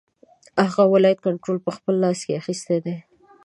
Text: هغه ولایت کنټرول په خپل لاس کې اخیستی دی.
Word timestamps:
هغه 0.65 0.83
ولایت 0.93 1.19
کنټرول 1.27 1.57
په 1.65 1.71
خپل 1.77 1.93
لاس 2.03 2.19
کې 2.25 2.37
اخیستی 2.41 2.77
دی. 2.85 2.97